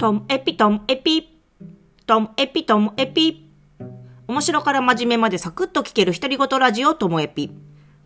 [0.00, 1.28] トムエピトムエピ。
[2.06, 3.50] トムエピトムエピ。
[4.28, 7.52] 面白から真面目までサクッと聞ける独り言ラジオともエピ。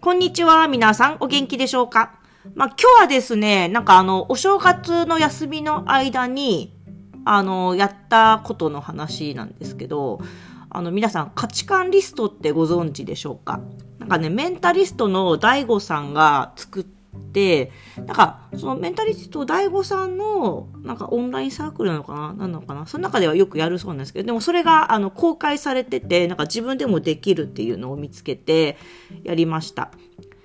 [0.00, 2.18] こんにちは、皆さんお元気でしょうか？
[2.56, 6.74] まあ、今日はですね、なんかあの、お正月の休みの間に、
[7.24, 10.18] あの、やったことの話なんですけど、
[10.70, 13.60] あの、皆さん価値観リストってご存知でしょうか？
[14.00, 16.86] なんかね、メンタリストの DAIGO さんが作っ、
[17.96, 22.32] なんか、そのメンタリスト DAIGO さんの、なんかオンラインサークルなのかな？
[22.32, 22.86] なのかな？
[22.86, 28.76] その中ではよくやるそうなんですけど、でもそれが、あの、公開されてて、なんか自分でもできるっていうのを見つけて、
[29.24, 29.90] やりました。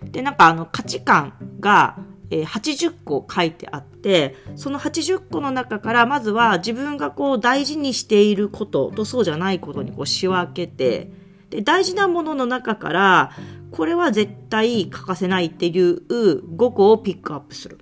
[0.04, 1.98] で、なんかあの、価値観が、
[2.32, 11.12] 80個書いてあって、その80個の中から、まずは自分がこう大事にしていることとそうじゃないことにこう仕分けて、
[11.50, 13.32] で、大事なものの中から、
[13.72, 17.78] これは絶対欠かせないっていう5個をピックアップする。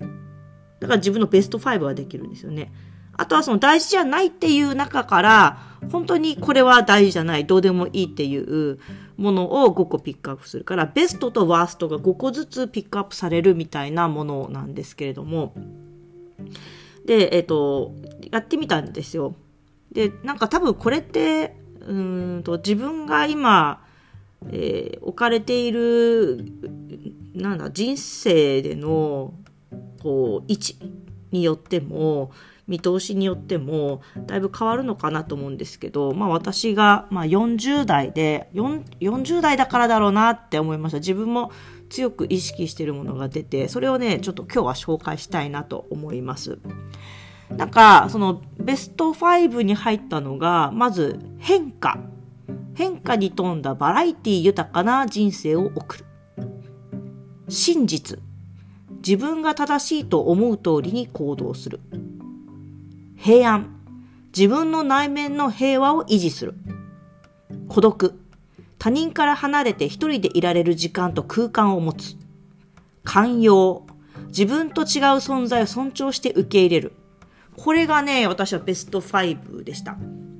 [0.80, 2.72] だから自分のベスト5はできるんですよね。
[3.18, 5.58] あとはその大事じゃないっていう中から、
[5.90, 8.78] 本当にこれは大事じゃない、どうでもいいっていう
[9.16, 15.52] ものを5個ピックアップするから、ベストとワーストが5個ずつピックアップされるみたいなものなんですけれども。
[17.06, 17.92] で、えっ、ー、と、
[18.30, 19.34] やってみたんですよ。
[19.90, 23.82] で、なんか多分これって、うんと自分が今、
[24.46, 26.44] えー、置かれている
[27.34, 29.34] なんだ人生での
[30.02, 30.78] こう位置
[31.30, 32.30] によっても
[32.66, 40.98] 見通しによってもだいぶ変わるのかなと思うんですけど、まあ私が、まあ、40代で40代だからだろうなって思いました。
[40.98, 41.50] 自分も
[41.88, 46.58] 強く意識しているものが出てそれをねちょっと今日は紹介したいなと思います。
[47.48, 51.98] なんかそのベスト5に入ったのがまず変化。
[52.78, 56.04] 変化に富んだバラエティ豊かな人生を送る。
[57.48, 58.20] 真実。
[59.04, 61.80] 自分が正しいと思う通りに行動する。
[63.16, 63.80] 平安。
[64.26, 66.54] 自分の内面の平和を維持する。
[67.66, 68.16] 孤独。
[68.78, 72.14] 他人から離れて一人でいられる時間と空間を持つ。
[73.02, 73.86] 寛容。
[74.28, 76.92] 自分と違う存在を尊重して受け入れる。
[77.56, 79.96] これがね、私はベスト5でした。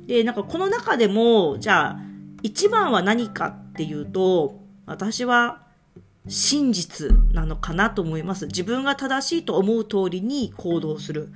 [0.06, 2.07] で、なんかこの中でも、じゃあ、
[2.42, 5.62] 一番は何かっていうと、私は
[6.28, 8.46] 真実なのかなと思います。
[8.46, 11.30] 自分が正しいと思う通りに行動する。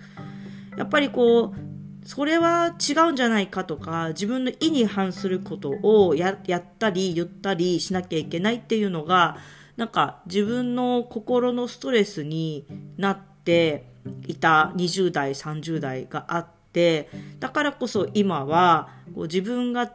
[0.76, 1.72] やっぱりこう、
[2.04, 9.38] それは違うんじゃないかとか、自分の意に反することをやったり言ったりしなきゃいけないっていうのが、
[9.76, 13.86] なんか自分の心のストレスになって
[14.26, 17.08] いた20代、30代があって、
[17.38, 19.92] だからこそ今は自分が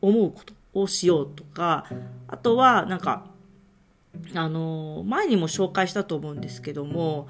[0.00, 1.86] 思うことをしようとか、
[2.28, 3.26] あとはなんか、
[4.34, 7.28] あの、前にも紹介したと思うんですけども、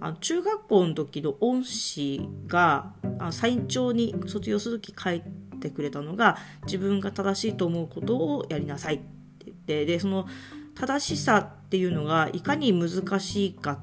[0.00, 5.22] あの中学校の時の恩師が、あサイン帳に卒業する時書い
[5.60, 10.26] てくれたのが、自分が正しいと思うことをやりなさいって言って、で、その
[10.74, 13.80] 正しさっていうのがいかに難しいか、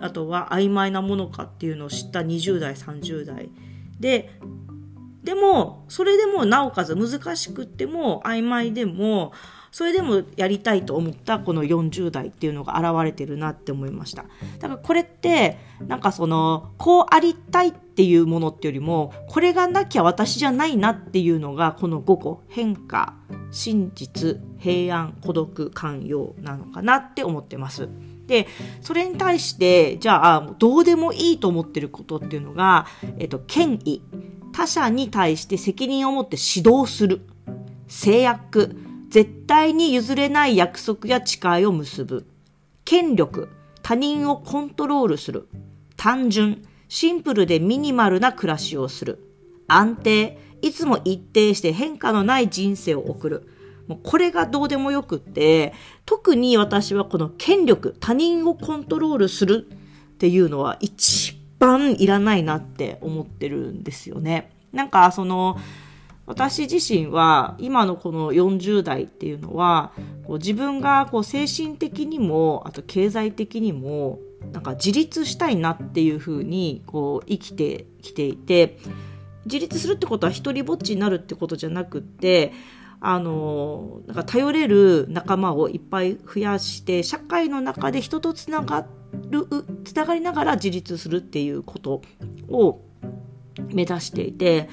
[0.00, 3.50] あとは曖昧なものかっていうのを知った20代、30代
[4.00, 4.30] で、
[5.22, 9.32] でも、それでもなおかつ難しくても曖昧でも、
[9.72, 14.24] それでもやりたいと思ったこの40代っていうのが現れてるなって思いました。
[14.58, 23.14] だからこれって、なんかその、こうありたいっていうものってよりも、これがなきゃ私じゃないなっていうのが、この5個、変化、
[23.50, 27.88] 真実、平安、孤独、寛容なのかなって思ってます。
[28.26, 28.46] で、
[28.82, 32.86] それに対して、じゃあ、どうでもいいと思ってることっていうのが、
[33.18, 34.02] えっと、権威。
[34.52, 37.22] 他者に対して責任を持って指導する。
[37.88, 38.76] 制約。
[39.08, 42.26] 絶対に譲れない約束や誓いを結ぶ。
[42.84, 43.48] 権力。
[43.82, 45.48] 他人をコントロールする。
[45.96, 46.64] 単純。
[46.88, 49.18] シンプルでミニマルな暮らしをする。
[49.66, 50.38] 安定。
[50.62, 53.48] いつも一定して変化のない人生を送る。
[53.88, 55.74] もうこれがどうでもよくって、
[56.06, 64.50] 特に私はこの権力、他人をコントロールするっていうのは一番いらないなって思ってるんですよね。
[64.72, 65.56] なんかその、
[66.26, 69.92] 私自身は今のこの40代っていうのは
[70.24, 74.20] こう自分がこう精神的にもあと経済的にも
[74.52, 78.78] なんか自立したいなっていうふうにこう生きてきていて
[79.46, 82.52] 自立するってことは一人ぼっちになるってことじゃなくって
[83.04, 88.86] あのなんか頼れる仲間をいっぱい増やして社会の中で人とつなが
[89.28, 89.46] る
[89.84, 92.00] つながりながら自立するっていうこと
[92.48, 92.80] を
[93.72, 94.68] 目指していて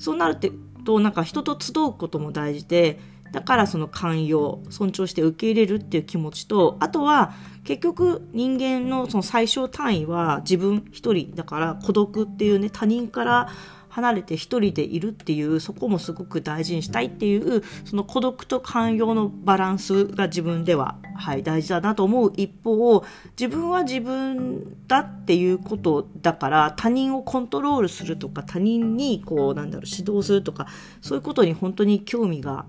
[0.00, 0.36] そうなる
[0.84, 2.98] となんか人と集うことも大事で
[3.30, 13.48] だからその寛容尊重して受け入れるっていう気持ちとあとは結局人間のその最小単位は自分一人だから孤独っていうね他人から
[13.90, 23.04] 離れて一人でいるっていうそこもすごく大事にしたいっていうその孤独と寛容のバランスが自分では、はい、大事だなと思う一方
[23.38, 30.66] 自分は自分だっていうことだから他人をコントロールするとか他人にこうなんだろう指導するとか
[31.00, 32.64] そういうことに本当に興味が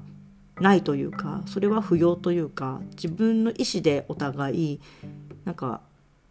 [0.59, 4.79] ないというかそれは不要というか自分の意思でお互い
[5.45, 5.81] なんか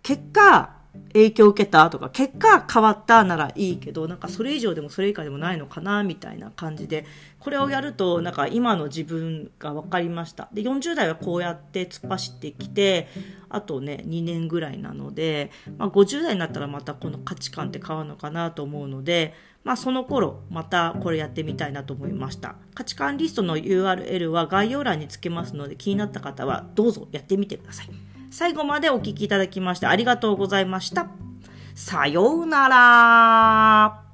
[0.03, 0.80] 結果
[1.13, 7.05] 影響を受けたとか結果変わったならいいけどなんかそれ以上でもそれ以下でもないのかなみたいな感じで
[7.39, 10.49] これをやるとなんか今の自分が分かりました。
[10.53, 13.09] で40代はこうやって突っ走ってきて
[13.49, 22.57] あとね2年ぐらいなので、まあ、50代になったらまたこの価値観って変わるのかなと思うのでまあ、その頃またこれやってみたいなと思いました。
[22.75, 28.10] 価値観リストの URL は概要欄につけますので気になった方はどうぞやってみてください。
[28.31, 31.09] 最後までお聴きいただきましてありがとうございました。
[31.75, 34.10] さようなら。